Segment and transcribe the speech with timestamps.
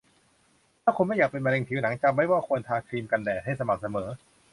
[0.83, 4.07] ถ้าคุณไม่อยากเป็นมะเร็งผิวหนัง จำไว้ว่าควรทาครีมกันแดดให้สม่ำเสมอ